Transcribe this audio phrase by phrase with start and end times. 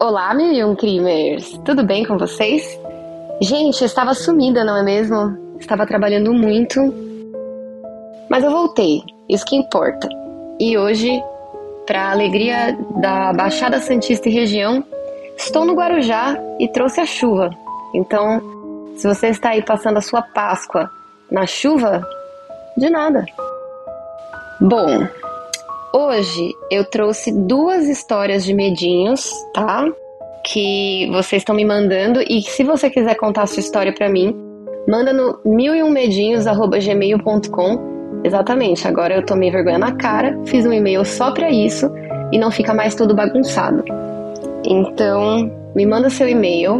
[0.00, 1.58] Olá, mil um crimers!
[1.64, 2.62] Tudo bem com vocês?
[3.40, 5.56] Gente, eu estava sumida, não é mesmo?
[5.58, 6.78] Estava trabalhando muito.
[8.30, 10.08] Mas eu voltei, isso que importa.
[10.60, 11.20] E hoje,
[11.84, 14.84] para alegria da Baixada Santista e região,
[15.36, 17.50] estou no Guarujá e trouxe a chuva.
[17.92, 18.40] Então,
[18.94, 20.88] se você está aí passando a sua Páscoa
[21.28, 22.08] na chuva,
[22.76, 23.26] de nada.
[24.60, 25.08] Bom,
[26.00, 29.84] Hoje eu trouxe duas histórias de medinhos, tá?
[30.44, 34.32] Que vocês estão me mandando e se você quiser contar a sua história para mim,
[34.86, 38.20] manda no mileumedinhos@gmail.com.
[38.22, 38.86] Exatamente.
[38.86, 41.90] Agora eu tomei vergonha na cara, fiz um e-mail só para isso
[42.30, 43.82] e não fica mais tudo bagunçado.
[44.64, 46.78] Então, me manda seu e-mail.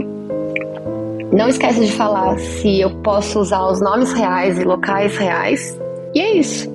[1.32, 5.76] Não esquece de falar se eu posso usar os nomes reais e locais reais.
[6.14, 6.72] E é isso.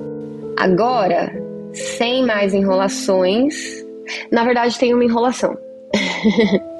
[0.58, 1.42] Agora
[1.74, 3.84] sem mais enrolações.
[4.30, 5.56] Na verdade, tem uma enrolação.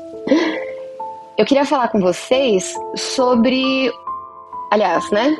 [1.37, 3.91] Eu queria falar com vocês sobre,
[4.71, 5.37] aliás, né?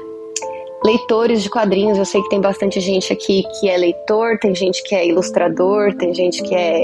[0.85, 1.97] Leitores de quadrinhos.
[1.97, 5.95] Eu sei que tem bastante gente aqui que é leitor, tem gente que é ilustrador,
[5.95, 6.83] tem gente que é,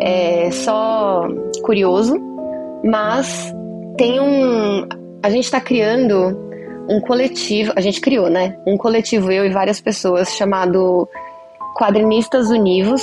[0.00, 1.28] é só
[1.62, 2.16] curioso,
[2.82, 3.54] mas
[3.98, 4.88] tem um.
[5.22, 6.50] A gente está criando
[6.88, 8.56] um coletivo, a gente criou, né?
[8.66, 11.08] Um coletivo, eu e várias pessoas, chamado
[11.74, 13.02] Quadrinistas Univos.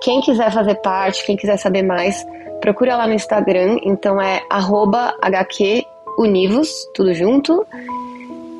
[0.00, 2.24] Quem quiser fazer parte, quem quiser saber mais,
[2.60, 3.78] procura lá no Instagram.
[3.82, 7.66] Então é HQUnivos, tudo junto.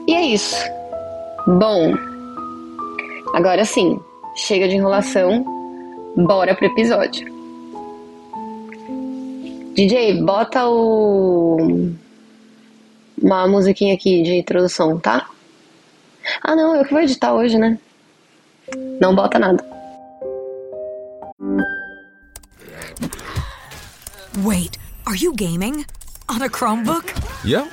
[0.07, 0.57] E é isso.
[1.47, 1.95] Bom,
[3.35, 4.01] agora sim,
[4.35, 5.45] chega de enrolação,
[6.17, 7.35] bora pro episódio.
[9.75, 11.93] DJ, bota o.
[13.23, 15.29] Uma musiquinha aqui de introdução, tá?
[16.43, 17.79] Ah, não, eu que vou editar hoje, né?
[18.75, 19.65] Não bota nada.
[24.39, 25.87] Wait, are you gaming?
[26.29, 27.05] On a Chromebook?
[27.45, 27.71] Yep.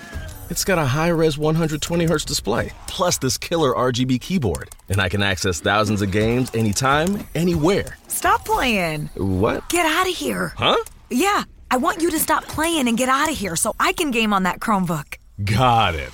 [0.50, 4.70] It's got a high res 120 Hz display, plus this killer RGB keyboard.
[4.90, 7.98] And I can access thousands of games anytime, anywhere.
[8.08, 9.10] Stop playing.
[9.16, 9.68] What?
[9.70, 10.54] Get out of here.
[10.56, 10.78] Huh?
[11.10, 14.12] Yeah, I want you to stop playing and get out of here so I can
[14.12, 15.16] game on that Chromebook.
[15.44, 16.12] Got it.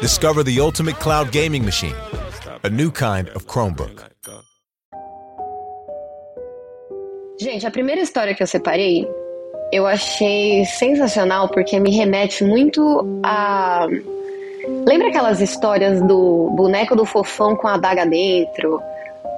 [0.00, 1.94] Discover the ultimate cloud gaming machine,
[2.64, 4.02] a new kind of Chromebook.
[7.38, 9.06] Gente, a primeira história que eu separei,
[9.70, 13.86] eu achei sensacional porque me remete muito a.
[14.88, 18.80] Lembra aquelas histórias do boneco do fofão com a adaga dentro?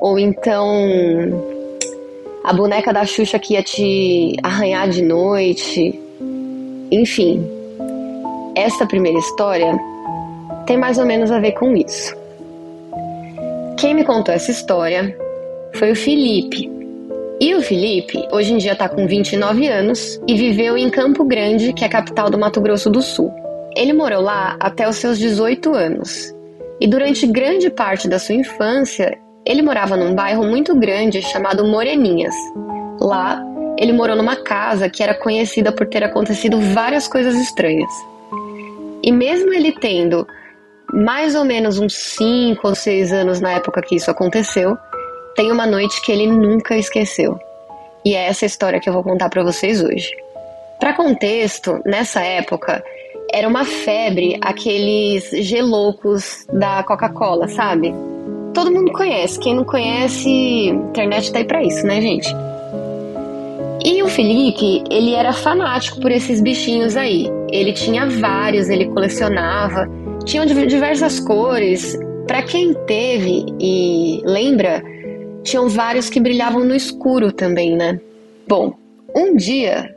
[0.01, 0.71] Ou então
[2.45, 6.01] a boneca da Xuxa que ia te arranhar de noite?
[6.93, 7.45] Enfim,
[8.55, 9.77] essa primeira história
[10.73, 12.17] tem mais ou menos a ver com isso.
[13.77, 15.15] Quem me contou essa história
[15.75, 16.73] foi o Felipe.
[17.39, 21.75] E o Felipe, hoje em dia está com 29 anos e viveu em Campo Grande,
[21.75, 23.31] que é a capital do Mato Grosso do Sul.
[23.77, 26.35] Ele morou lá até os seus 18 anos.
[26.81, 32.35] E durante grande parte da sua infância, ele morava num bairro muito grande chamado Moreninhas.
[32.99, 33.45] Lá,
[33.77, 37.93] ele morou numa casa que era conhecida por ter acontecido várias coisas estranhas.
[39.03, 40.27] E mesmo ele tendo
[40.93, 44.77] mais ou menos uns 5 ou 6 anos na época que isso aconteceu,
[45.35, 47.39] tem uma noite que ele nunca esqueceu.
[48.05, 50.11] E é essa história que eu vou contar para vocês hoje.
[50.79, 52.85] Para contexto, nessa época
[53.33, 57.95] era uma febre aqueles geloucos da Coca-Cola, sabe?
[58.53, 60.29] Todo mundo conhece, quem não conhece,
[60.69, 62.29] internet tá aí para isso, né, gente?
[63.85, 67.29] E o Felipe, ele era fanático por esses bichinhos aí.
[67.51, 69.89] Ele tinha vários, ele colecionava
[70.25, 71.99] tinham diversas cores.
[72.27, 74.83] Para quem teve e lembra,
[75.43, 78.01] tinham vários que brilhavam no escuro também, né?
[78.49, 78.75] Bom,
[79.15, 79.95] um dia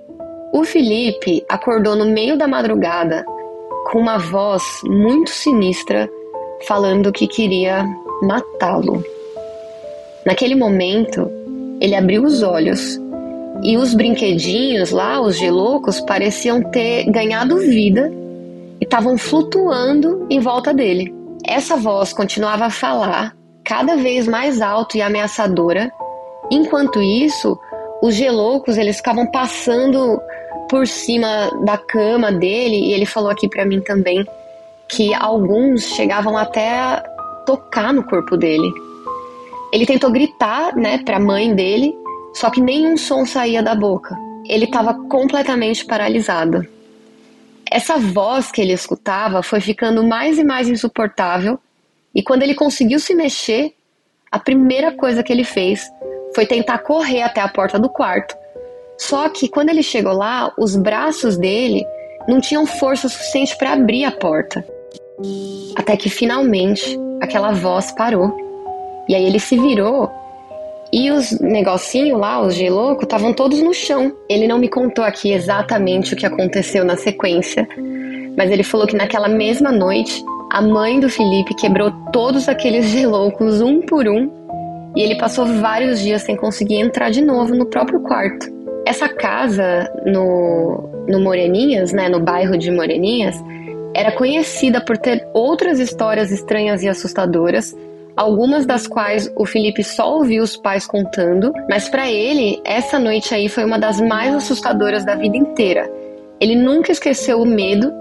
[0.53, 3.25] o Felipe acordou no meio da madrugada
[3.91, 6.09] com uma voz muito sinistra
[6.67, 7.85] falando que queria
[8.21, 9.03] matá-lo.
[10.25, 11.29] Naquele momento,
[11.79, 12.99] ele abriu os olhos
[13.63, 18.11] e os brinquedinhos lá, os geloucos, pareciam ter ganhado vida
[18.85, 21.13] estavam flutuando em volta dele.
[21.45, 25.91] Essa voz continuava a falar, cada vez mais alto e ameaçadora.
[26.49, 27.59] Enquanto isso,
[28.01, 30.19] os geloucos eles ficavam passando
[30.69, 34.25] por cima da cama dele e ele falou aqui para mim também
[34.87, 37.03] que alguns chegavam até a
[37.45, 38.71] tocar no corpo dele.
[39.71, 41.93] Ele tentou gritar, né, para a mãe dele,
[42.33, 44.15] só que nenhum som saía da boca.
[44.47, 46.65] Ele estava completamente paralisado.
[47.71, 51.59] Essa voz que ele escutava foi ficando mais e mais insuportável,
[52.13, 53.73] e quando ele conseguiu se mexer,
[54.31, 55.89] a primeira coisa que ele fez
[56.33, 58.35] foi tentar correr até a porta do quarto.
[58.97, 61.85] Só que quando ele chegou lá, os braços dele
[62.27, 64.65] não tinham força suficiente para abrir a porta.
[65.75, 68.35] Até que finalmente aquela voz parou.
[69.07, 70.11] E aí ele se virou
[70.95, 74.15] e os negocinhos lá, os gelouco, estavam todos no chão.
[74.29, 77.67] Ele não me contou aqui exatamente o que aconteceu na sequência,
[78.37, 83.59] mas ele falou que naquela mesma noite a mãe do Felipe quebrou todos aqueles geloucos
[83.59, 84.31] um por um
[84.95, 88.47] e ele passou vários dias sem conseguir entrar de novo no próprio quarto.
[88.87, 93.35] Essa casa no, no Moreninhas, né, no bairro de Moreninhas,
[93.93, 97.75] era conhecida por ter outras histórias estranhas e assustadoras,
[98.15, 103.33] algumas das quais o Felipe só ouviu os pais contando, mas para ele, essa noite
[103.33, 105.91] aí foi uma das mais assustadoras da vida inteira.
[106.39, 107.91] Ele nunca esqueceu o medo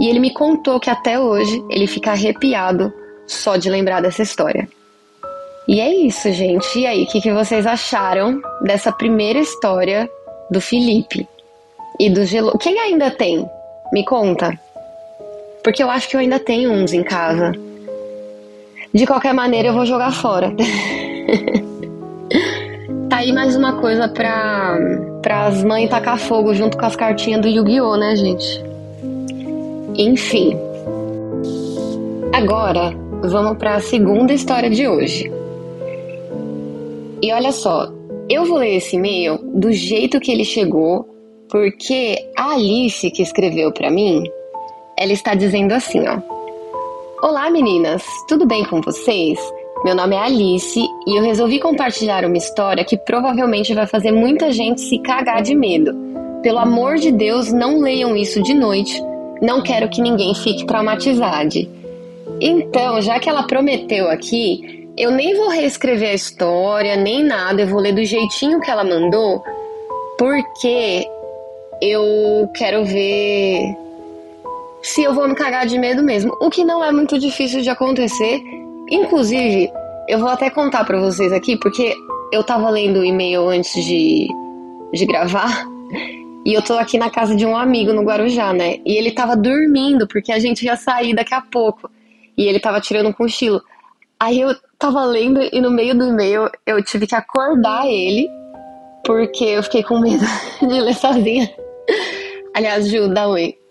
[0.00, 2.92] e ele me contou que até hoje ele fica arrepiado
[3.26, 4.68] só de lembrar dessa história.
[5.66, 6.78] E é isso, gente.
[6.78, 10.10] E aí, o que, que vocês acharam dessa primeira história
[10.50, 11.26] do Felipe
[11.98, 12.58] e do Gelo?
[12.58, 13.48] Quem ainda tem?
[13.90, 14.58] Me conta.
[15.62, 17.52] Porque eu acho que eu ainda tenho uns em casa.
[18.94, 20.54] De qualquer maneira, eu vou jogar fora.
[23.10, 24.78] tá aí mais uma coisa pra,
[25.46, 28.62] as mães tacar fogo junto com as cartinhas do Yu-Gi-Oh, né, gente?
[29.96, 30.56] Enfim.
[32.32, 35.28] Agora, vamos para a segunda história de hoje.
[37.20, 37.92] E olha só,
[38.28, 41.04] eu vou ler esse e-mail do jeito que ele chegou,
[41.50, 44.22] porque a Alice que escreveu para mim,
[44.96, 46.33] ela está dizendo assim, ó:
[47.22, 49.38] Olá meninas, tudo bem com vocês?
[49.84, 54.52] Meu nome é Alice e eu resolvi compartilhar uma história que provavelmente vai fazer muita
[54.52, 55.94] gente se cagar de medo.
[56.42, 59.00] Pelo amor de Deus, não leiam isso de noite.
[59.40, 61.54] Não quero que ninguém fique traumatizado.
[62.40, 67.68] Então, já que ela prometeu aqui, eu nem vou reescrever a história, nem nada, eu
[67.68, 69.42] vou ler do jeitinho que ela mandou,
[70.18, 71.06] porque
[71.80, 73.83] eu quero ver
[74.84, 77.70] se eu vou me cagar de medo mesmo, o que não é muito difícil de
[77.70, 78.42] acontecer.
[78.90, 79.72] Inclusive,
[80.06, 81.96] eu vou até contar para vocês aqui, porque
[82.30, 84.28] eu tava lendo o e-mail antes de,
[84.92, 85.66] de gravar,
[86.44, 88.76] e eu tô aqui na casa de um amigo no Guarujá, né?
[88.84, 91.90] E ele tava dormindo, porque a gente ia sair daqui a pouco.
[92.36, 93.62] E ele tava tirando um cochilo.
[94.20, 98.28] Aí eu tava lendo e no meio do e-mail eu tive que acordar ele,
[99.02, 100.24] porque eu fiquei com medo
[100.60, 101.50] de ler sozinha.
[102.54, 103.63] Aliás, Ju, dá oi.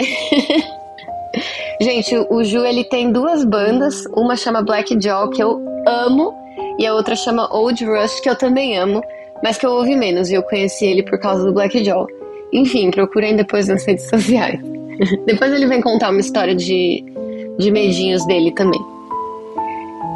[1.80, 6.34] Gente, o Ju ele tem duas bandas, uma chama Black Jaw, que eu amo,
[6.78, 9.02] e a outra chama Old Rush, que eu também amo,
[9.42, 12.06] mas que eu ouvi menos e eu conheci ele por causa do Black Jaw.
[12.52, 14.60] Enfim, procurem depois nas redes sociais.
[15.24, 17.04] depois ele vem contar uma história de,
[17.58, 18.80] de medinhos dele também.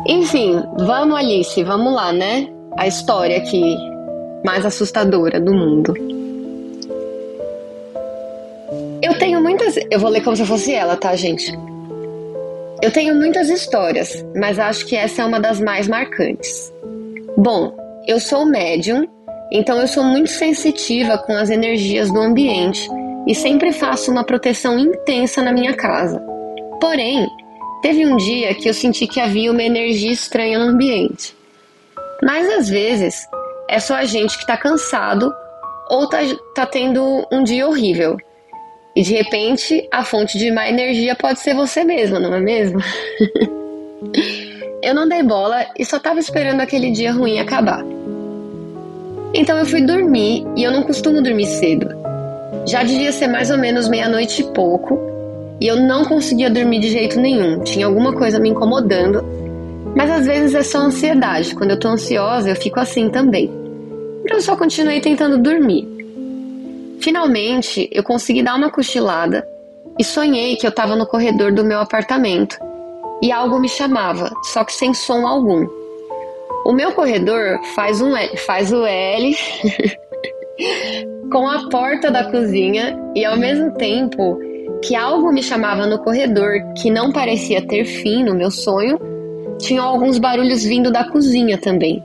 [0.06, 2.48] Enfim, vamos, Alice, vamos lá, né?
[2.76, 3.62] A história aqui
[4.44, 5.94] mais assustadora do mundo.
[9.04, 9.76] Eu tenho muitas.
[9.90, 11.52] Eu vou ler como se fosse ela, tá, gente?
[12.82, 16.72] Eu tenho muitas histórias, mas acho que essa é uma das mais marcantes.
[17.36, 19.06] Bom, eu sou médium,
[19.52, 22.88] então eu sou muito sensitiva com as energias do ambiente
[23.26, 26.20] e sempre faço uma proteção intensa na minha casa.
[26.80, 27.26] Porém,
[27.84, 31.36] Teve um dia que eu senti que havia uma energia estranha no ambiente.
[32.22, 33.28] Mas às vezes
[33.68, 35.30] é só a gente que tá cansado
[35.90, 36.20] ou tá,
[36.54, 38.16] tá tendo um dia horrível.
[38.96, 42.78] E de repente a fonte de má energia pode ser você mesma, não é mesmo?
[44.82, 47.84] eu não dei bola e só tava esperando aquele dia ruim acabar.
[49.34, 51.88] Então eu fui dormir e eu não costumo dormir cedo.
[52.66, 54.96] Já devia ser mais ou menos meia-noite e pouco
[55.60, 57.60] e eu não conseguia dormir de jeito nenhum.
[57.64, 59.24] Tinha alguma coisa me incomodando.
[59.96, 61.54] Mas às vezes é só ansiedade.
[61.54, 63.50] Quando eu tô ansiosa, eu fico assim também.
[64.24, 65.93] Então eu só continuei tentando dormir.
[67.04, 69.46] Finalmente, eu consegui dar uma cochilada
[69.98, 72.56] e sonhei que eu estava no corredor do meu apartamento
[73.20, 75.66] e algo me chamava, só que sem som algum.
[76.64, 79.36] O meu corredor faz um L, faz o L
[81.30, 84.40] com a porta da cozinha e ao mesmo tempo
[84.82, 88.98] que algo me chamava no corredor que não parecia ter fim no meu sonho,
[89.58, 92.02] tinha alguns barulhos vindo da cozinha também.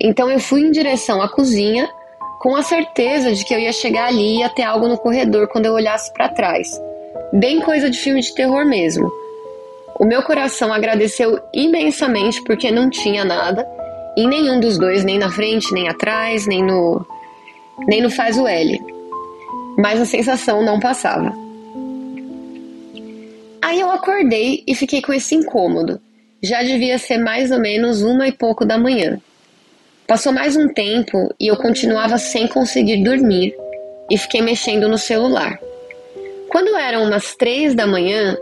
[0.00, 1.88] Então eu fui em direção à cozinha
[2.44, 5.48] com a certeza de que eu ia chegar ali e ia ter algo no corredor
[5.48, 6.78] quando eu olhasse para trás.
[7.32, 9.10] Bem coisa de filme de terror mesmo.
[9.98, 13.66] O meu coração agradeceu imensamente porque não tinha nada
[14.14, 17.06] em nenhum dos dois, nem na frente, nem atrás, nem no
[17.88, 18.78] nem no faz o L.
[19.78, 21.32] Mas a sensação não passava.
[23.62, 25.98] Aí eu acordei e fiquei com esse incômodo.
[26.42, 29.18] Já devia ser mais ou menos uma e pouco da manhã.
[30.06, 33.54] Passou mais um tempo e eu continuava sem conseguir dormir
[34.10, 35.58] e fiquei mexendo no celular.
[36.50, 38.36] Quando eram umas três da manhã,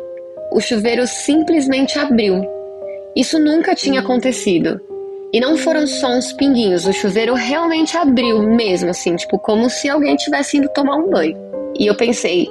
[0.50, 2.44] o chuveiro simplesmente abriu.
[3.14, 4.80] Isso nunca tinha acontecido.
[5.32, 9.88] E não foram só uns pinguinhos, o chuveiro realmente abriu mesmo, assim, tipo, como se
[9.88, 11.38] alguém tivesse indo tomar um banho.
[11.78, 12.50] E eu pensei,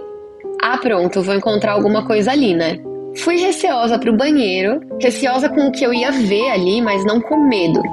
[0.63, 2.79] ah, pronto, vou encontrar alguma coisa ali, né?
[3.17, 7.35] Fui receosa pro banheiro, receosa com o que eu ia ver ali, mas não com
[7.37, 7.83] medo.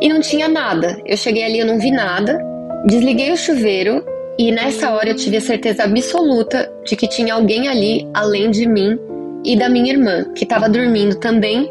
[0.00, 1.00] E não tinha nada.
[1.04, 2.38] Eu cheguei ali, eu não vi nada.
[2.86, 4.04] Desliguei o chuveiro
[4.38, 8.68] e nessa hora eu tive a certeza absoluta de que tinha alguém ali além de
[8.68, 8.96] mim
[9.44, 11.68] e da minha irmã, que estava dormindo também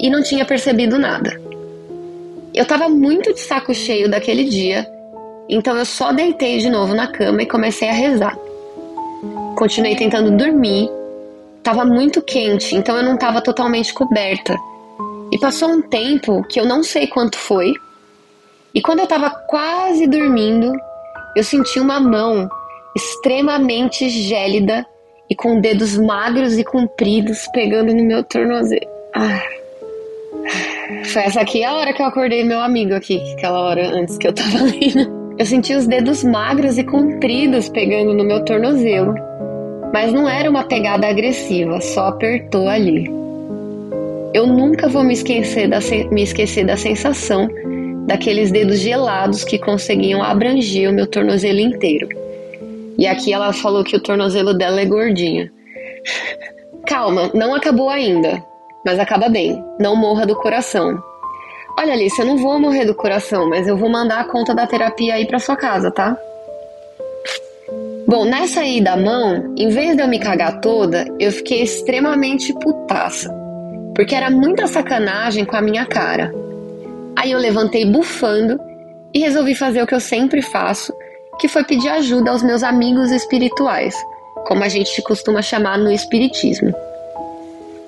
[0.00, 1.40] e não tinha percebido nada.
[2.52, 4.84] Eu estava muito de saco cheio daquele dia,
[5.48, 8.36] então eu só deitei de novo na cama e comecei a rezar.
[9.56, 10.90] Continuei tentando dormir,
[11.58, 14.56] estava muito quente, então eu não estava totalmente coberta.
[15.30, 17.74] E passou um tempo que eu não sei quanto foi,
[18.74, 20.72] e quando eu estava quase dormindo,
[21.34, 22.48] eu senti uma mão
[22.94, 24.86] extremamente gélida
[25.30, 28.86] e com dedos magros e compridos pegando no meu tornozelo.
[29.14, 29.42] Ah.
[31.12, 34.26] Foi essa aqui a hora que eu acordei meu amigo aqui, aquela hora antes que
[34.26, 35.36] eu tava lendo.
[35.38, 39.14] Eu senti os dedos magros e compridos pegando no meu tornozelo.
[39.92, 43.17] Mas não era uma pegada agressiva, só apertou ali.
[44.34, 45.78] Eu nunca vou me esquecer da,
[46.10, 47.48] me esquecer da sensação
[48.06, 52.08] daqueles dedos gelados que conseguiam abranger o meu tornozelo inteiro.
[52.98, 55.50] E aqui ela falou que o tornozelo dela é gordinho.
[56.86, 58.42] Calma, não acabou ainda,
[58.84, 59.62] mas acaba bem.
[59.78, 60.98] Não morra do coração.
[61.78, 64.66] Olha, Alice, eu não vou morrer do coração, mas eu vou mandar a conta da
[64.66, 66.16] terapia aí pra sua casa, tá?
[68.06, 72.54] Bom, nessa aí da mão, em vez de eu me cagar toda, eu fiquei extremamente
[72.54, 73.30] putaça,
[73.98, 76.32] porque era muita sacanagem com a minha cara.
[77.16, 78.56] Aí eu levantei bufando
[79.12, 80.94] e resolvi fazer o que eu sempre faço,
[81.40, 83.96] que foi pedir ajuda aos meus amigos espirituais,
[84.46, 86.72] como a gente costuma chamar no espiritismo.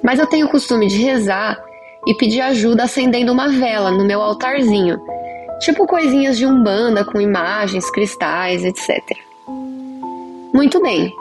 [0.03, 1.57] Mas eu tenho o costume de rezar
[2.05, 5.01] e pedir ajuda acendendo uma vela no meu altarzinho,
[5.61, 9.01] tipo coisinhas de umbanda com imagens, cristais, etc.
[10.53, 11.15] Muito bem,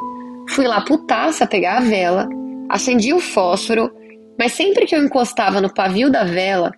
[0.50, 2.28] fui lá putaça pegar a vela,
[2.68, 3.92] acendi o fósforo,
[4.40, 6.72] mas sempre que eu encostava no pavio da vela,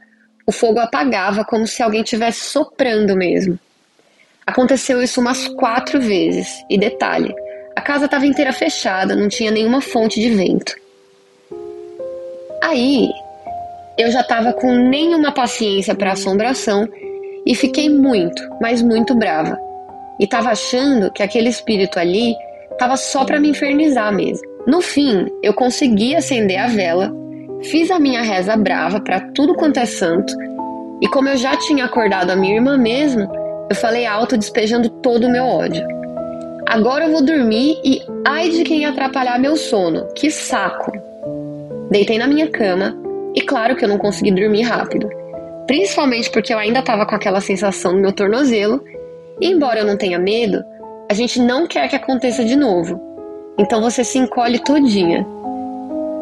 [0.48, 3.60] o fogo apagava como se alguém tivesse soprando mesmo.
[4.48, 7.32] Aconteceu isso umas quatro vezes, e detalhe,
[7.76, 10.76] a casa estava inteira fechada, não tinha nenhuma fonte de vento.
[12.64, 13.12] Aí,
[13.96, 16.90] eu já estava com nenhuma paciência para assombração
[17.46, 19.56] e fiquei muito, mas muito brava.
[20.20, 22.34] E estava achando que aquele espírito ali
[22.72, 24.50] estava só para me infernizar mesmo.
[24.66, 27.21] No fim, eu consegui acender a vela
[27.64, 30.34] Fiz a minha reza brava para tudo quanto é santo,
[31.00, 33.30] e como eu já tinha acordado a minha irmã mesmo,
[33.70, 35.86] eu falei alto despejando todo o meu ódio.
[36.68, 40.92] Agora eu vou dormir e ai de quem atrapalhar meu sono, que saco!
[41.92, 42.98] Deitei na minha cama
[43.36, 45.10] e claro que eu não consegui dormir rápido,
[45.68, 48.84] principalmente porque eu ainda estava com aquela sensação no meu tornozelo,
[49.40, 50.64] e embora eu não tenha medo,
[51.10, 53.00] a gente não quer que aconteça de novo.
[53.58, 55.26] Então você se encolhe todinha.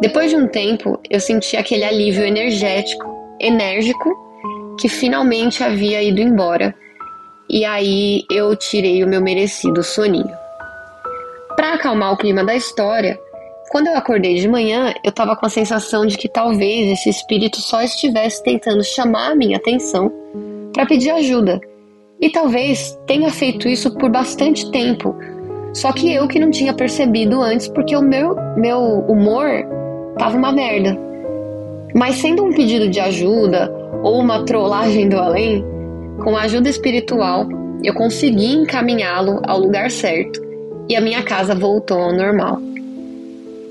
[0.02, 3.06] Depois de um tempo, eu senti aquele alívio energético,
[3.40, 4.10] enérgico,
[4.80, 6.74] que finalmente havia ido embora.
[7.50, 10.32] E aí eu tirei o meu merecido soninho.
[11.56, 13.20] Para acalmar o clima da história,
[13.70, 17.58] quando eu acordei de manhã, eu estava com a sensação de que talvez esse espírito
[17.60, 20.10] só estivesse tentando chamar a minha atenção
[20.72, 21.60] para pedir ajuda.
[22.22, 25.14] E talvez tenha feito isso por bastante tempo.
[25.74, 29.79] Só que eu que não tinha percebido antes porque o meu, meu humor
[30.20, 30.96] tava uma merda.
[31.96, 33.74] Mas sendo um pedido de ajuda
[34.04, 35.66] ou uma trollagem do além,
[36.24, 37.48] com a ajuda espiritual,
[37.84, 40.40] eu consegui encaminhá-lo ao lugar certo
[40.88, 42.60] e a minha casa voltou ao normal.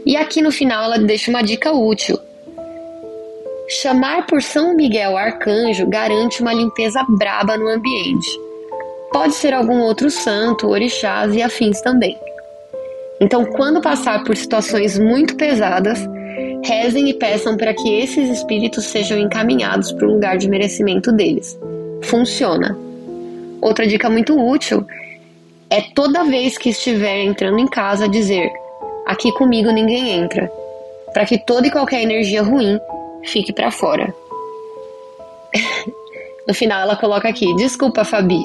[0.05, 2.19] E aqui no final ela deixa uma dica útil.
[3.69, 8.31] Chamar por São Miguel Arcanjo garante uma limpeza braba no ambiente.
[9.13, 12.17] Pode ser algum outro santo, orixás e afins também.
[13.21, 15.99] Então, quando passar por situações muito pesadas,
[16.65, 21.59] rezem e peçam para que esses espíritos sejam encaminhados para o lugar de merecimento deles.
[22.05, 22.77] Funciona.
[23.61, 24.87] Outra dica muito útil
[25.71, 28.51] é toda vez que estiver entrando em casa dizer:
[29.07, 30.51] aqui comigo ninguém entra,
[31.13, 32.79] para que toda e qualquer energia ruim
[33.25, 34.15] fique para fora.
[36.47, 38.45] no final ela coloca aqui: desculpa, Fabi,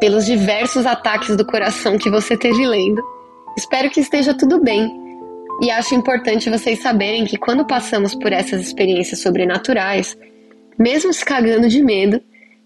[0.00, 3.02] pelos diversos ataques do coração que você teve lendo.
[3.56, 5.03] Espero que esteja tudo bem
[5.60, 10.16] e acho importante vocês saberem que quando passamos por essas experiências sobrenaturais,
[10.78, 12.20] mesmo se cagando de medo,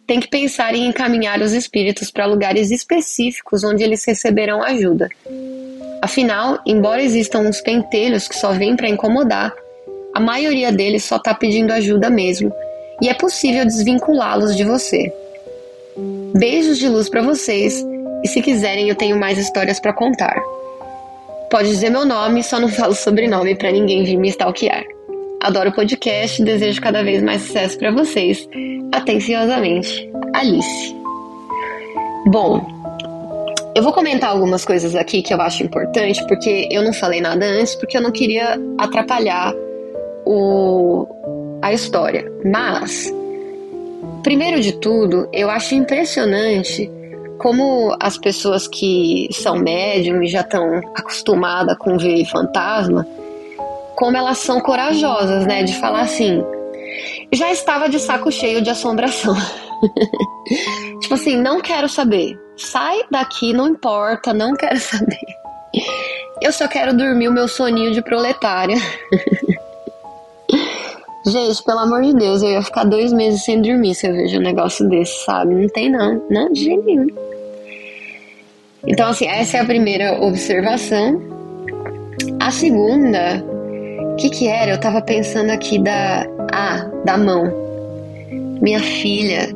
[0.07, 5.09] tem que pensar em encaminhar os espíritos para lugares específicos onde eles receberão ajuda.
[6.01, 9.53] Afinal, embora existam uns pentelhos que só vêm para incomodar,
[10.15, 12.53] a maioria deles só está pedindo ajuda mesmo,
[13.03, 15.13] e é possível desvinculá-los de você.
[16.35, 17.85] Beijos de luz para vocês,
[18.25, 20.41] e se quiserem eu tenho mais histórias para contar.
[21.51, 24.85] Pode dizer meu nome, só não falo sobrenome para ninguém vir me stalkear.
[25.41, 28.47] Adoro o podcast e desejo cada vez mais sucesso para vocês.
[28.93, 30.95] Atenciosamente, Alice.
[32.27, 32.67] Bom,
[33.75, 37.47] eu vou comentar algumas coisas aqui que eu acho importante, porque eu não falei nada
[37.47, 39.55] antes, porque eu não queria atrapalhar
[40.27, 41.07] o,
[41.63, 42.31] a história.
[42.45, 43.11] Mas,
[44.23, 46.91] primeiro de tudo, eu acho impressionante
[47.39, 53.07] como as pessoas que são médium e já estão acostumadas com ver fantasma,
[53.97, 55.63] como elas são corajosas, né?
[55.63, 56.45] De falar assim,
[57.33, 59.35] já estava de saco cheio de assombração.
[61.01, 62.39] tipo assim, não quero saber.
[62.57, 65.27] Sai daqui, não importa, não quero saber.
[66.43, 68.77] Eu só quero dormir o meu soninho de proletária.
[71.27, 74.39] Gente, pelo amor de Deus, eu ia ficar dois meses sem dormir se eu vejo
[74.39, 75.55] um negócio desse, sabe?
[75.55, 77.28] Não tem não, não de jeito nenhum.
[78.87, 81.21] Então, assim, essa é a primeira observação.
[82.41, 83.43] A segunda,
[84.13, 84.73] o que que era?
[84.73, 87.53] Eu tava pensando aqui da, ah, da mão.
[88.61, 89.49] Minha filha,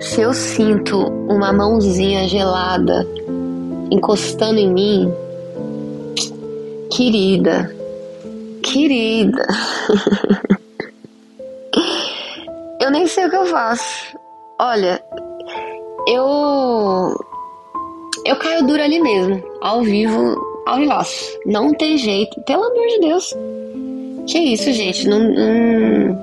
[0.00, 3.06] se eu sinto uma mãozinha gelada
[3.90, 5.12] encostando em mim,
[6.90, 7.74] querida,
[8.62, 9.46] querida,
[12.80, 14.16] eu nem sei o que eu faço.
[14.58, 15.02] Olha,
[16.06, 17.14] eu
[18.44, 21.38] eu caio dura ali mesmo, ao vivo, ao vivaço.
[21.46, 23.34] Não tem jeito, pelo amor de Deus.
[24.26, 25.08] Que isso, gente?
[25.08, 26.18] Não, não,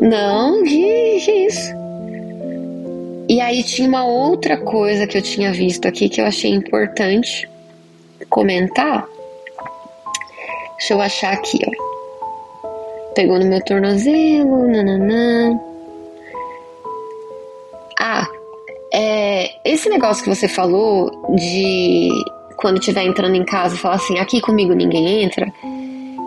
[0.00, 1.78] não que, que isso?
[3.28, 7.48] E aí tinha uma outra coisa que eu tinha visto aqui que eu achei importante
[8.28, 9.06] comentar.
[10.78, 13.14] Deixa eu achar aqui, ó.
[13.14, 15.58] Pegou no meu tornozelo, nananã.
[19.68, 22.08] Esse negócio que você falou de
[22.56, 25.52] quando estiver entrando em casa falar assim, aqui comigo ninguém entra.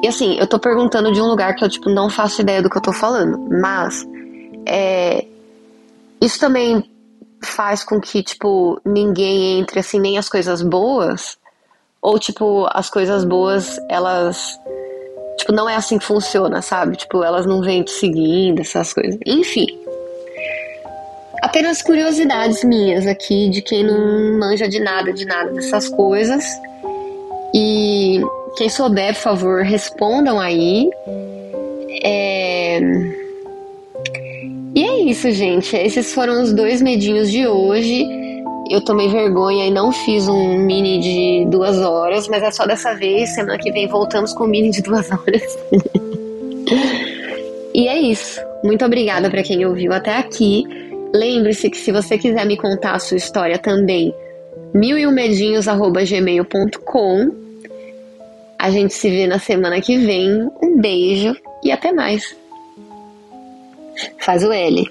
[0.03, 2.69] E assim, eu tô perguntando de um lugar que eu, tipo, não faço ideia do
[2.69, 3.37] que eu tô falando.
[3.49, 4.07] Mas,
[4.65, 5.25] é,
[6.19, 6.83] isso também
[7.43, 11.37] faz com que, tipo, ninguém entre, assim, nem as coisas boas.
[12.01, 14.59] Ou, tipo, as coisas boas, elas.
[15.37, 16.95] Tipo, não é assim que funciona, sabe?
[16.95, 19.19] Tipo, elas não vêm te seguindo, essas coisas.
[19.25, 19.80] Enfim.
[21.41, 26.45] Apenas curiosidades minhas aqui, de quem não manja de nada, de nada dessas coisas.
[27.53, 28.21] E
[28.57, 30.89] quem souber, por favor, respondam aí.
[32.03, 32.79] É...
[34.75, 35.75] E é isso, gente.
[35.75, 38.05] Esses foram os dois medinhos de hoje.
[38.69, 42.93] Eu tomei vergonha e não fiz um mini de duas horas, mas é só dessa
[42.93, 43.29] vez.
[43.31, 45.57] Semana que vem voltamos com o mini de duas horas.
[47.73, 48.39] e é isso.
[48.63, 50.80] Muito obrigada para quem ouviu até aqui.
[51.13, 54.13] Lembre-se que se você quiser me contar a sua história também,
[54.73, 57.41] mileumedinhos.gmail.com.
[58.57, 60.49] A gente se vê na semana que vem.
[60.61, 62.37] Um beijo e até mais.
[64.19, 64.87] Faz o L.